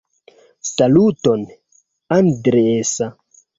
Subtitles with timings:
[0.69, 1.45] Saluton,
[2.19, 2.97] Andreas!